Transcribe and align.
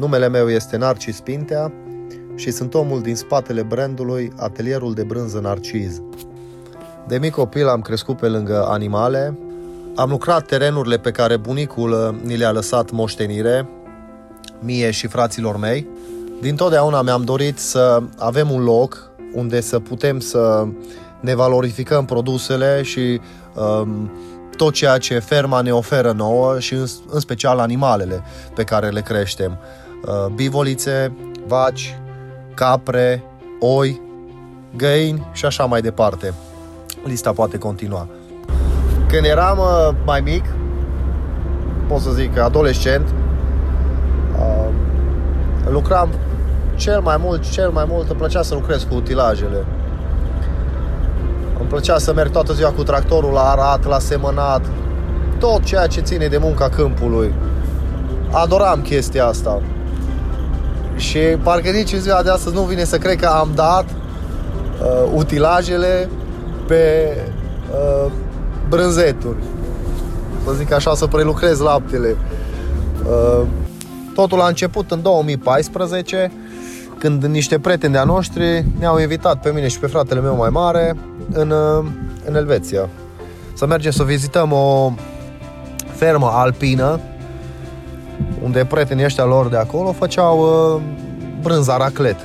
Numele 0.00 0.28
meu 0.28 0.50
este 0.50 0.76
Narcis 0.76 1.20
Pintea 1.20 1.72
și 2.34 2.50
sunt 2.50 2.74
omul 2.74 3.00
din 3.00 3.14
spatele 3.14 3.62
brandului 3.62 4.32
Atelierul 4.36 4.94
de 4.94 5.02
Brânză 5.02 5.40
Narciz. 5.40 6.02
De 7.06 7.18
mic 7.18 7.32
copil 7.32 7.68
am 7.68 7.80
crescut 7.80 8.16
pe 8.16 8.26
lângă 8.28 8.66
animale, 8.68 9.38
am 9.94 10.10
lucrat 10.10 10.46
terenurile 10.46 10.98
pe 10.98 11.10
care 11.10 11.36
bunicul 11.36 11.90
uh, 11.90 12.22
ni 12.22 12.36
le-a 12.36 12.50
lăsat 12.50 12.90
moștenire, 12.90 13.68
mie 14.60 14.90
și 14.90 15.06
fraților 15.06 15.56
mei. 15.56 15.88
Din 16.40 16.56
totdeauna 16.56 17.02
mi-am 17.02 17.24
dorit 17.24 17.58
să 17.58 18.02
avem 18.18 18.50
un 18.50 18.62
loc 18.62 19.10
unde 19.34 19.60
să 19.60 19.78
putem 19.78 20.20
să 20.20 20.66
ne 21.20 21.34
valorificăm 21.34 22.04
produsele 22.04 22.82
și 22.82 23.20
um, 23.54 24.10
tot 24.56 24.72
ceea 24.72 24.98
ce 24.98 25.18
ferma 25.18 25.60
ne 25.60 25.72
oferă 25.72 26.12
nouă 26.12 26.58
și 26.58 26.74
în, 26.74 26.86
în 27.10 27.20
special 27.20 27.58
animalele 27.58 28.22
pe 28.54 28.64
care 28.64 28.88
le 28.88 29.00
creștem. 29.00 29.58
Uh, 30.06 30.26
bivolițe, 30.34 31.12
vaci, 31.46 31.98
capre, 32.54 33.22
oi, 33.60 34.00
găini 34.76 35.26
și 35.32 35.46
așa 35.46 35.64
mai 35.64 35.80
departe. 35.80 36.34
Lista 37.04 37.32
poate 37.32 37.58
continua. 37.58 38.08
Când 39.08 39.24
eram 39.24 39.58
uh, 39.58 39.96
mai 40.04 40.20
mic, 40.20 40.44
pot 41.88 42.00
să 42.00 42.10
zic 42.10 42.38
adolescent, 42.38 43.08
uh, 44.38 44.68
lucram 45.70 46.08
cel 46.74 47.00
mai 47.00 47.16
mult, 47.20 47.50
cel 47.50 47.70
mai 47.70 47.84
mult 47.88 48.08
îmi 48.08 48.18
plăcea 48.18 48.42
să 48.42 48.54
lucrez 48.54 48.82
cu 48.82 48.94
utilajele. 48.94 49.64
Îmi 51.58 51.68
plăcea 51.68 51.98
să 51.98 52.12
merg 52.12 52.30
toată 52.30 52.52
ziua 52.52 52.70
cu 52.70 52.82
tractorul 52.82 53.32
la 53.32 53.50
arat, 53.50 53.86
la 53.86 53.98
semănat, 53.98 54.62
tot 55.38 55.62
ceea 55.62 55.86
ce 55.86 56.00
ține 56.00 56.26
de 56.26 56.38
munca 56.38 56.68
câmpului. 56.68 57.34
Adoram 58.30 58.80
chestia 58.80 59.26
asta. 59.26 59.62
Și 61.00 61.18
parcă 61.18 61.70
nici 61.70 61.92
în 61.92 62.00
ziua 62.00 62.22
de 62.22 62.30
astăzi 62.30 62.54
nu 62.54 62.62
vine 62.62 62.84
să 62.84 62.98
cred 62.98 63.20
că 63.20 63.26
am 63.26 63.50
dat 63.54 63.84
uh, 63.84 65.12
utilajele 65.14 66.08
pe 66.66 67.16
uh, 67.70 68.10
brânzeturi. 68.68 69.36
Să 70.46 70.52
zic 70.52 70.72
așa, 70.72 70.94
să 70.94 71.06
prelucrez 71.06 71.58
laptele. 71.58 72.16
Uh, 73.04 73.46
totul 74.14 74.40
a 74.40 74.46
început 74.46 74.90
în 74.90 75.02
2014 75.02 76.32
când 76.98 77.24
niște 77.24 77.58
prieteni 77.58 77.92
de-a 77.92 78.04
noștri 78.04 78.64
ne-au 78.78 78.98
invitat 78.98 79.40
pe 79.40 79.50
mine 79.50 79.68
și 79.68 79.78
pe 79.78 79.86
fratele 79.86 80.20
meu 80.20 80.36
mai 80.36 80.48
mare 80.50 80.96
în, 81.32 81.50
uh, 81.50 81.84
în 82.24 82.34
Elveția. 82.34 82.88
Să 83.54 83.66
mergem 83.66 83.90
să 83.90 84.02
vizităm 84.02 84.52
o 84.52 84.92
fermă 85.94 86.30
alpină 86.34 87.00
unde 88.42 88.64
prietenii 88.64 89.04
ăștia 89.04 89.24
lor 89.24 89.48
de 89.48 89.56
acolo 89.56 89.92
făceau 89.92 90.38
uh, 90.74 90.82
brânza 91.42 91.76
raclet. 91.76 92.16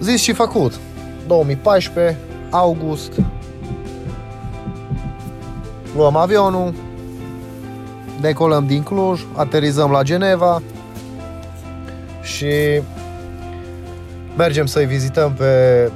Zis 0.00 0.20
și 0.20 0.32
făcut. 0.32 0.78
2014, 1.26 2.16
august, 2.50 3.12
luăm 5.96 6.16
avionul, 6.16 6.74
decolăm 8.20 8.66
din 8.66 8.82
Cluj, 8.82 9.20
aterizăm 9.34 9.90
la 9.90 10.02
Geneva 10.02 10.62
și 12.22 12.82
mergem 14.36 14.66
să-i 14.66 14.86
vizităm 14.86 15.32
pe 15.32 15.44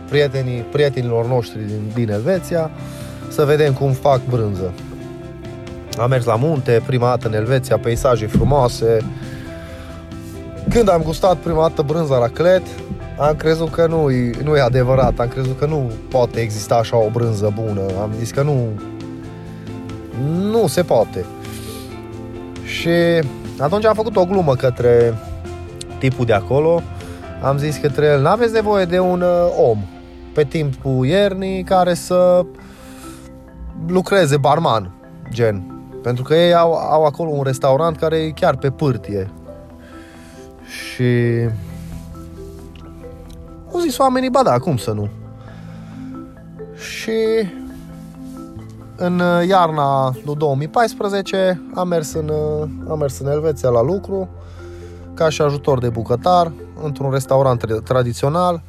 prietenii, 0.09 0.61
prietenilor 0.61 1.27
noștri 1.27 1.59
din, 1.67 1.91
din 1.95 2.11
Elveția, 2.11 2.71
să 3.29 3.45
vedem 3.45 3.73
cum 3.73 3.93
fac 3.93 4.21
brânză. 4.31 4.73
Am 5.99 6.09
mers 6.09 6.25
la 6.25 6.37
munte, 6.37 6.83
prima 6.87 7.07
dată 7.09 7.27
în 7.27 7.35
Elveția, 7.35 7.79
peisaje 7.79 8.27
frumoase. 8.27 8.99
Când 10.69 10.89
am 10.89 11.03
gustat 11.03 11.37
prima 11.37 11.61
dată 11.61 11.83
brânza 11.83 12.19
la 12.19 12.29
clet, 12.29 12.63
am 13.19 13.35
crezut 13.37 13.71
că 13.71 13.87
nu, 13.87 14.09
nu 14.43 14.57
e 14.57 14.61
adevărat, 14.61 15.19
am 15.19 15.29
crezut 15.29 15.59
că 15.59 15.67
nu 15.67 15.91
poate 16.09 16.41
exista 16.41 16.75
așa 16.75 16.97
o 16.97 17.11
brânză 17.11 17.53
bună. 17.61 17.83
Am 18.01 18.11
zis 18.19 18.31
că 18.31 18.43
nu, 18.43 18.69
nu 20.51 20.67
se 20.67 20.83
poate. 20.83 21.25
Și 22.65 22.91
atunci 23.59 23.85
am 23.85 23.95
făcut 23.95 24.17
o 24.17 24.25
glumă 24.25 24.55
către 24.55 25.15
tipul 25.99 26.25
de 26.25 26.33
acolo. 26.33 26.83
Am 27.43 27.59
zis 27.59 27.77
către 27.77 28.07
el, 28.07 28.21
n-aveți 28.21 28.53
nevoie 28.53 28.85
de 28.85 28.99
un 28.99 29.21
uh, 29.21 29.69
om 29.69 29.79
pe 30.35 30.45
timpul 30.45 31.07
iernii 31.07 31.63
care 31.63 31.95
să 31.95 32.45
lucreze 33.87 34.37
barman, 34.37 34.95
gen. 35.31 35.82
Pentru 36.03 36.23
că 36.23 36.35
ei 36.35 36.55
au, 36.55 36.73
au 36.73 37.05
acolo 37.05 37.31
un 37.31 37.43
restaurant 37.43 37.97
care 37.97 38.17
e 38.17 38.31
chiar 38.31 38.57
pe 38.57 38.71
pârtie. 38.71 39.31
Și 40.65 41.05
au 43.73 43.79
zis 43.81 43.99
oamenii, 43.99 44.31
ba 44.31 44.43
da, 44.43 44.59
cum 44.59 44.77
să 44.77 44.91
nu? 44.91 45.09
Și 46.75 47.13
în 48.97 49.19
uh, 49.19 49.47
iarna 49.49 50.13
lui 50.25 50.37
2014 50.37 51.63
am 51.75 51.89
mers 51.89 52.13
în, 52.13 52.29
uh, 52.29 52.69
am 52.89 52.99
mers 52.99 53.19
în 53.19 53.31
Elveția 53.31 53.69
la 53.69 53.83
lucru 53.83 54.29
ca 55.15 55.29
și 55.29 55.43
ajutor 55.43 55.79
de 55.79 55.89
bucătar 55.89 56.53
într-un 56.83 57.11
restaurant 57.11 57.83
tradițional 57.85 58.63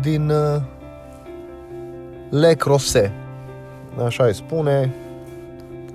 din 0.00 0.30
uh, 0.30 0.60
Le 2.30 2.54
Crose. 2.54 3.12
Așa 4.04 4.24
îi 4.24 4.34
spune, 4.34 4.94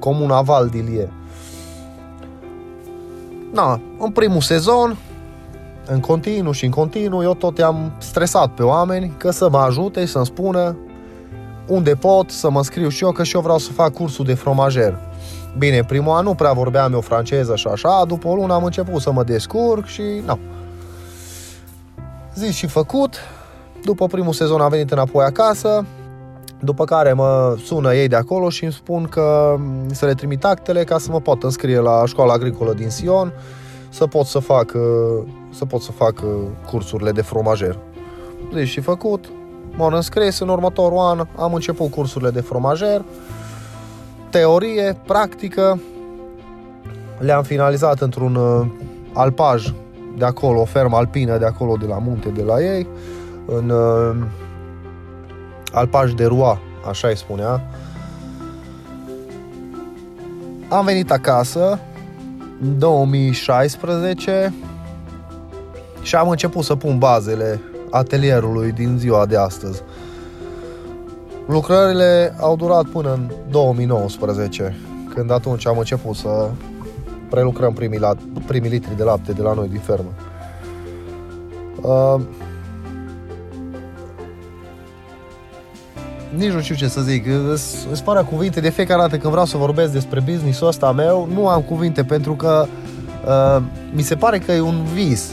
comuna 0.03 0.41
Valdilie. 0.41 1.09
Na, 3.53 3.81
în 4.00 4.12
primul 4.12 4.41
sezon, 4.41 4.97
în 5.86 6.00
continuu 6.00 6.52
și 6.52 6.66
în 6.66 6.72
continuu, 6.72 7.24
eu 7.24 7.34
tot 7.34 7.58
i-am 7.58 7.91
stresat 7.97 8.47
pe 8.47 8.64
oameni 8.64 9.14
că 9.18 9.31
să 9.31 9.50
mă 9.50 9.58
ajute 9.58 10.06
și 10.06 10.12
să-mi 10.12 10.25
spună 10.25 10.78
unde 11.68 11.96
pot 11.96 12.30
să 12.30 12.50
mă 12.50 12.64
scriu 12.64 12.90
și 12.90 13.03
eu, 13.03 13.12
că 13.12 13.24
și 13.24 13.36
eu 13.36 13.41
vreau 13.41 13.58
să 13.58 13.72
fac 13.72 13.94
cursul 13.94 14.25
de 14.25 14.34
fromager. 14.34 15.00
Bine, 15.58 15.84
primul 15.84 16.16
an 16.16 16.24
nu 16.24 16.35
prea 16.35 16.53
vorbeam 16.53 16.94
eu 16.94 17.02
franceză 17.02 17.56
și 17.56 17.68
așa, 17.68 18.03
după 18.08 18.28
o 18.28 18.35
lună 18.35 18.53
am 18.53 18.64
început 18.64 19.02
să 19.02 19.12
mă 19.12 19.24
descurc 19.24 19.85
și 19.85 20.03
nu. 20.25 20.40
Zis 22.35 22.56
și 22.56 22.68
făcut, 22.68 23.16
după 23.84 24.08
primul 24.08 24.34
sezon 24.34 24.62
am 24.62 24.70
venit 24.70 24.91
înapoi 24.91 25.25
acasă, 25.25 25.85
după 26.63 26.85
care 26.85 27.13
mă 27.13 27.56
sună 27.63 27.94
ei 27.94 28.07
de 28.07 28.16
acolo 28.16 28.50
și 28.50 28.63
îmi 28.63 28.74
spun 28.74 29.03
că 29.03 29.56
să 29.91 30.06
le 30.06 30.13
trimit 30.13 30.46
actele 30.46 30.84
ca 30.84 30.97
să 30.97 31.12
mă 31.12 31.19
pot 31.19 31.44
înscrie 31.44 31.79
la 31.79 32.03
școala 32.06 32.34
agricolă 32.34 32.74
din 32.74 32.90
Sion, 32.90 33.34
să 33.90 34.07
pot 34.07 34.25
să 34.25 34.40
fac, 34.40 34.72
să 35.52 35.66
pot 35.66 35.81
să 35.81 35.91
fac 35.91 36.23
cursurile 36.69 37.12
de 37.12 37.22
fromager. 37.22 37.79
Zis 38.53 38.68
și 38.68 38.79
făcut, 38.79 39.25
m-am 39.75 39.94
înscris 39.94 40.40
în 40.40 40.50
următorul 40.50 40.97
an, 40.97 41.28
am 41.35 41.53
început 41.53 41.91
cursurile 41.91 42.29
de 42.29 42.41
fromager, 42.41 43.03
teorie, 44.29 44.97
practică, 45.06 45.79
le-am 47.19 47.44
finalizat 47.44 48.00
într-un 48.00 48.35
uh, 48.35 48.66
alpaj 49.13 49.73
de 50.18 50.25
acolo, 50.25 50.59
o 50.62 50.66
fermă 50.66 50.97
alpină 50.97 51.38
de 51.38 51.46
acolo, 51.46 51.75
de 51.75 51.85
la 51.85 51.97
munte, 51.97 52.29
de 52.29 52.41
la 52.41 52.62
ei, 52.62 52.88
în 53.46 53.69
uh, 53.69 54.16
alpaj 55.73 56.13
de 56.13 56.25
Rua, 56.25 56.59
așa 56.89 57.07
îi 57.07 57.17
spunea. 57.17 57.61
Am 60.69 60.85
venit 60.85 61.11
acasă 61.11 61.79
în 62.61 62.79
2016 62.79 64.53
și 66.01 66.16
am 66.16 66.29
început 66.29 66.63
să 66.63 66.75
pun 66.75 66.97
bazele 66.97 67.61
atelierului 67.89 68.72
din 68.72 68.97
ziua 68.97 69.25
de 69.25 69.38
astăzi. 69.38 69.81
Lucrările 71.47 72.35
au 72.40 72.55
durat 72.55 72.85
până 72.85 73.13
în 73.13 73.31
2019, 73.50 74.75
când 75.13 75.31
atunci 75.31 75.67
am 75.67 75.78
început 75.78 76.16
să 76.16 76.50
prelucrăm 77.29 77.73
primii, 77.73 78.00
la, 78.00 78.16
primii 78.47 78.69
litri 78.69 78.97
de 78.97 79.03
lapte 79.03 79.31
de 79.31 79.41
la 79.41 79.53
noi 79.53 79.67
din 79.67 79.79
fermă. 79.79 80.14
Uh, 81.81 82.22
nici 86.38 86.52
nu 86.52 86.62
știu 86.62 86.76
ce 86.76 86.88
să 86.88 87.02
zic, 87.02 87.26
îți 87.91 88.03
pare 88.03 88.26
cuvinte. 88.30 88.59
De 88.59 88.70
fiecare 88.70 89.02
dată 89.02 89.18
când 89.18 89.32
vreau 89.32 89.46
să 89.46 89.58
vorbesc 89.58 89.91
despre 89.91 90.20
business-ul 90.20 90.68
ăsta 90.68 90.91
meu, 90.91 91.30
nu 91.34 91.47
am 91.47 91.62
cuvinte 91.62 92.03
pentru 92.03 92.34
că 92.35 92.66
uh, 93.26 93.64
mi 93.91 94.02
se 94.02 94.16
pare 94.16 94.38
că 94.38 94.52
e 94.52 94.59
un 94.59 94.84
vis. 94.94 95.30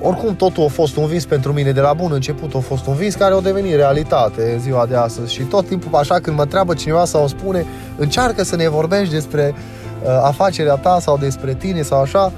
Oricum 0.00 0.36
totul 0.36 0.64
a 0.64 0.68
fost 0.68 0.96
un 0.96 1.06
vis 1.06 1.24
pentru 1.24 1.52
mine 1.52 1.72
de 1.72 1.80
la 1.80 1.92
bun 1.92 2.12
început, 2.12 2.54
a 2.54 2.58
fost 2.58 2.86
un 2.86 2.94
vis 2.94 3.14
care 3.14 3.34
a 3.34 3.40
devenit 3.40 3.74
realitate 3.74 4.52
în 4.52 4.60
ziua 4.60 4.86
de 4.86 4.96
astăzi. 4.96 5.32
Și 5.32 5.42
tot 5.42 5.66
timpul 5.66 5.98
așa 5.98 6.20
când 6.20 6.36
mă 6.36 6.42
întreabă 6.42 6.74
cineva 6.74 7.04
sau 7.04 7.20
îmi 7.20 7.28
spune 7.28 7.66
încearcă 7.96 8.42
să 8.42 8.56
ne 8.56 8.68
vorbești 8.68 9.14
despre 9.14 9.54
uh, 10.02 10.08
afacerea 10.22 10.74
ta 10.74 10.98
sau 11.00 11.18
despre 11.18 11.54
tine 11.54 11.82
sau 11.82 12.00
așa, 12.00 12.32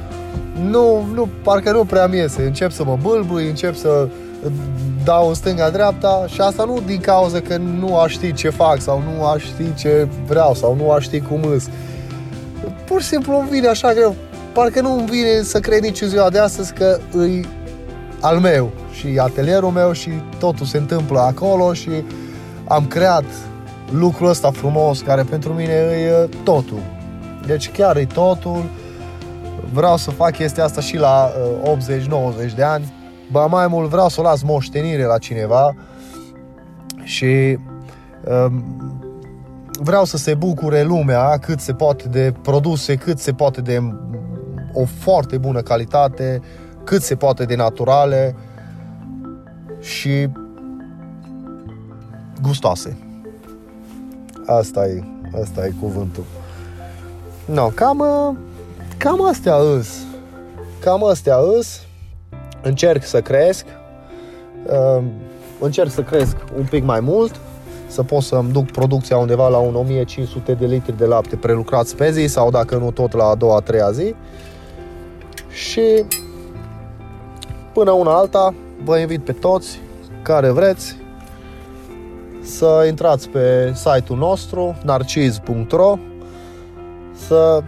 nu, 0.61 1.06
nu, 1.15 1.29
parcă 1.43 1.73
nu 1.73 1.85
prea 1.85 2.06
mi 2.06 2.17
iese. 2.17 2.43
Încep 2.43 2.71
să 2.71 2.85
mă 2.85 2.99
bâlbui, 3.03 3.49
încep 3.49 3.75
să 3.77 4.09
dau 5.06 5.29
în 5.29 5.35
stânga-dreapta 5.35 6.25
și 6.29 6.41
asta 6.41 6.64
nu 6.64 6.81
din 6.87 7.00
cauza 7.00 7.41
că 7.41 7.56
nu 7.56 7.99
aș 7.99 8.12
ști 8.12 8.32
ce 8.32 8.50
fac 8.50 8.81
sau 8.81 9.03
nu 9.14 9.25
aș 9.25 9.43
ști 9.43 9.75
ce 9.75 10.08
vreau 10.26 10.55
sau 10.55 10.75
nu 10.75 10.91
aș 10.91 11.03
ști 11.03 11.20
cum 11.20 11.43
îs 11.43 11.69
pur 12.87 13.00
și 13.00 13.06
simplu 13.06 13.38
îmi 13.38 13.49
vine 13.49 13.67
așa 13.67 13.93
greu. 13.93 14.14
Parcă 14.53 14.81
nu 14.81 14.93
îmi 14.93 15.06
vine 15.06 15.43
să 15.43 15.61
cred 15.61 15.82
nici 15.82 16.00
în 16.00 16.08
ziua 16.08 16.31
de 16.31 16.38
astăzi 16.38 16.73
că 16.73 16.99
îi 17.12 17.49
al 18.20 18.38
meu 18.38 18.70
și 18.93 19.19
atelierul 19.19 19.70
meu 19.70 19.93
și 19.93 20.11
totul 20.38 20.67
se 20.67 20.76
întâmplă 20.76 21.19
acolo 21.19 21.73
și 21.73 21.91
am 22.69 22.87
creat 22.87 23.25
lucrul 23.91 24.29
ăsta 24.29 24.50
frumos 24.50 25.00
care 25.00 25.23
pentru 25.23 25.52
mine 25.52 25.73
e 25.73 26.29
totul. 26.44 26.81
Deci 27.47 27.70
chiar 27.70 27.97
e 27.97 28.06
totul. 28.14 28.64
Vreau 29.73 29.97
să 29.97 30.11
fac 30.11 30.32
chestia 30.32 30.64
asta 30.64 30.81
și 30.81 30.97
la 30.97 31.32
80-90 32.50 32.55
de 32.55 32.62
ani. 32.62 32.93
Ba 33.31 33.46
mai 33.46 33.67
mult 33.67 33.88
vreau 33.88 34.08
să 34.08 34.20
o 34.20 34.23
las 34.23 34.43
moștenire 34.43 35.05
la 35.05 35.19
cineva 35.19 35.75
și 37.02 37.58
um, 38.25 38.64
vreau 39.81 40.05
să 40.05 40.17
se 40.17 40.34
bucure 40.34 40.82
lumea 40.82 41.38
cât 41.38 41.61
se 41.61 41.75
poate 41.75 42.08
de 42.08 42.34
produse, 42.43 42.94
cât 42.94 43.19
se 43.19 43.32
poate 43.32 43.61
de 43.61 43.81
o 44.73 44.84
foarte 44.84 45.38
bună 45.38 45.61
calitate, 45.61 46.43
cât 46.84 47.02
se 47.02 47.17
poate 47.17 47.44
de 47.44 47.56
naturale 47.56 48.34
și 49.81 50.28
gustoase. 52.43 52.99
Asta 54.46 54.87
e, 54.87 55.02
asta 55.43 55.67
e 55.67 55.73
cuvântul. 55.81 56.25
No, 57.44 57.67
cam, 57.67 58.05
cam 58.96 59.26
astea 59.26 59.55
îs. 59.55 59.99
Cam 60.81 61.05
astea 61.05 61.37
îs. 61.58 61.86
Încerc 62.66 63.04
să 63.04 63.20
cresc. 63.20 63.66
Uh, 64.66 65.04
încerc 65.60 65.90
să 65.90 66.02
cresc 66.02 66.36
un 66.56 66.64
pic 66.70 66.84
mai 66.84 67.00
mult 67.00 67.40
să 67.86 68.02
pot 68.02 68.22
să-mi 68.22 68.52
duc 68.52 68.70
producția 68.70 69.16
undeva 69.16 69.48
la 69.48 69.58
un 69.58 69.74
1500 69.74 70.54
de 70.54 70.66
litri 70.66 70.96
de 70.96 71.04
lapte 71.04 71.36
prelucrat 71.36 71.88
pe 71.88 72.10
zi 72.10 72.26
sau 72.26 72.50
dacă 72.50 72.76
nu 72.76 72.90
tot 72.90 73.12
la 73.12 73.24
a 73.24 73.34
doua, 73.34 73.56
a 73.56 73.60
treia 73.60 73.90
zi. 73.90 74.14
Și 75.48 76.04
până 77.72 77.90
una 77.90 78.16
alta 78.16 78.54
vă 78.84 78.98
invit 78.98 79.24
pe 79.24 79.32
toți 79.32 79.80
care 80.22 80.50
vreți 80.50 80.96
să 82.42 82.84
intrați 82.88 83.28
pe 83.28 83.72
site-ul 83.74 84.18
nostru 84.18 84.76
narciz.ro 84.84 85.98
să 87.12 87.62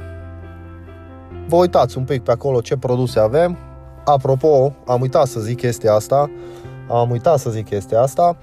vă 1.49 1.57
uitați 1.57 1.99
un 1.99 2.05
pic 2.05 2.23
pe 2.23 2.31
acolo 2.31 2.61
ce 2.61 2.77
produse 2.77 3.19
avem. 3.19 3.68
Apropo, 4.09 4.73
am 4.87 5.01
uitat 5.01 5.27
să 5.27 5.41
zic 5.41 5.57
chestia 5.57 5.95
asta. 5.95 6.31
Am 6.89 7.11
uitat 7.11 7.39
să 7.39 7.51
zic 7.51 7.69
chestia 7.69 8.01
asta. 8.01 8.37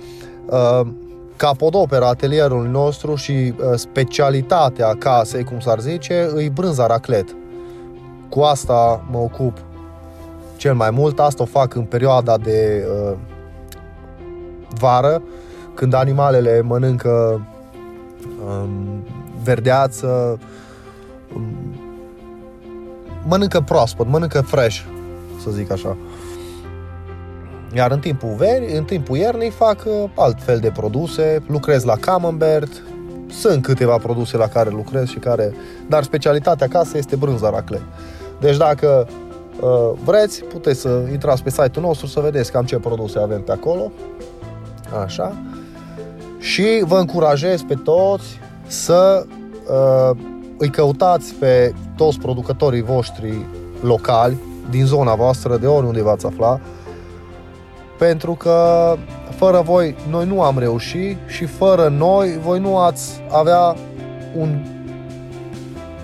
Uh, 0.46 0.88
capodopera 1.36 2.08
atelierului 2.08 2.70
nostru 2.70 3.16
și 3.16 3.32
uh, 3.32 3.54
specialitatea 3.76 4.96
casei, 5.00 5.44
cum 5.44 5.60
s-ar 5.60 5.80
zice, 5.80 6.30
îi 6.34 6.50
brânza 6.50 6.88
raclet. 6.88 7.36
Cu 8.30 8.42
asta 8.42 9.06
mă 9.12 9.18
ocup 9.18 9.58
cel 10.58 10.74
mai 10.74 10.90
mult. 10.90 11.20
Asta 11.20 11.44
o 11.44 11.46
fac 11.46 11.76
în 11.76 11.84
perioada 11.84 12.38
de 12.38 12.88
uh, 12.90 13.18
vară, 14.80 15.22
când 15.74 15.94
animalele 15.94 16.62
mănâncă 16.62 17.42
um, 18.48 19.04
verdeață, 19.44 20.40
um, 21.36 21.46
mănâncă 23.28 23.62
proaspăt, 23.62 24.08
mănâncă 24.08 24.42
fresh, 24.42 24.84
să 25.44 25.52
zic 25.52 25.72
așa. 25.72 25.98
Iar 27.74 27.92
în 27.92 28.00
timpul 28.00 28.34
veri, 28.38 28.78
în 28.78 28.84
timpul 28.84 29.18
iernii 29.18 29.50
fac 29.50 29.84
uh, 29.86 30.10
alt 30.16 30.44
fel 30.44 30.60
de 30.60 30.72
produse, 30.72 31.44
lucrez 31.48 31.84
la 31.84 31.96
camembert, 31.96 32.84
sunt 33.30 33.64
câteva 33.64 33.98
produse 33.98 34.38
la 34.38 34.48
care 34.48 34.70
lucrez 34.70 35.08
și 35.08 35.18
care... 35.18 35.54
Dar 35.90 36.04
specialitatea 36.04 36.66
acasă 36.66 36.98
este 36.98 37.16
brânza 37.16 37.50
racle. 37.50 37.82
Deci 38.40 38.58
dacă 38.58 39.08
uh, 39.62 39.92
vreți, 40.04 40.44
puteți 40.44 40.80
să 40.80 41.04
intrați 41.12 41.44
pe 41.44 41.50
site-ul 41.50 41.86
nostru 41.86 42.08
să 42.08 42.20
vedeți 42.20 42.52
cam 42.52 42.66
ce 42.66 42.78
produse 42.78 43.20
avem 43.20 43.42
pe 43.42 43.52
acolo. 43.52 43.92
Așa. 45.04 45.36
Și 46.40 46.82
vă 46.84 46.98
încurajez 46.98 47.62
pe 47.62 47.76
toți 47.84 48.40
să 48.68 49.26
uh, 49.70 50.18
îi 50.58 50.70
căutați 50.70 51.34
pe 51.34 51.74
toți 51.98 52.20
producătorii 52.20 52.82
voștri 52.82 53.46
locali 53.82 54.38
din 54.70 54.86
zona 54.86 55.16
voastră, 55.16 55.58
de 55.58 55.68
oriunde 55.68 56.02
v-ați 56.02 56.26
afla, 56.26 56.60
pentru 57.98 58.34
că 58.34 58.96
fără 59.30 59.62
voi 59.62 59.96
noi 60.10 60.26
nu 60.26 60.42
am 60.42 60.60
reușit 60.60 61.18
și 61.28 61.46
fără 61.46 61.88
noi 61.88 62.40
voi 62.44 62.60
nu 62.60 62.78
ați 62.78 63.22
avea 63.32 63.76
un 64.38 64.66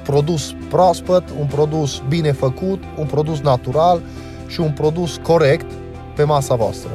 produs 0.03 0.55
proaspăt, 0.69 1.23
un 1.39 1.45
produs 1.45 2.01
bine 2.07 2.31
făcut, 2.31 2.83
un 2.97 3.05
produs 3.05 3.39
natural 3.39 4.01
și 4.47 4.59
un 4.59 4.71
produs 4.71 5.19
corect 5.23 5.71
pe 6.15 6.23
masa 6.23 6.55
voastră. 6.55 6.89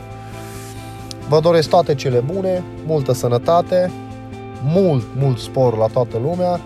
Vă 1.29 1.41
doresc 1.41 1.69
toate 1.69 1.95
cele 1.95 2.19
bune, 2.19 2.63
multă 2.87 3.13
sănătate, 3.13 3.91
mult, 4.63 5.05
mult 5.19 5.39
spor 5.39 5.77
la 5.77 5.87
toată 5.87 6.19
lumea 6.23 6.61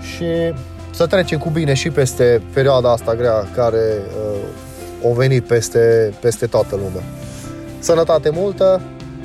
și 0.00 0.54
să 0.92 1.06
trecem 1.06 1.38
cu 1.38 1.50
bine 1.50 1.74
și 1.74 1.90
peste 1.90 2.42
perioada 2.52 2.92
asta 2.92 3.14
grea 3.14 3.48
care 3.54 4.02
uh, 4.06 5.10
o 5.10 5.12
venit 5.12 5.44
peste, 5.44 6.12
peste 6.20 6.46
toată 6.46 6.76
lumea. 6.76 7.02
Sănătate 7.78 8.30
multă 8.30 8.80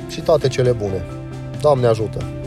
și 0.08 0.20
toate 0.20 0.48
cele 0.48 0.72
bune. 0.72 1.04
Doamne 1.60 1.86
ajută! 1.86 2.37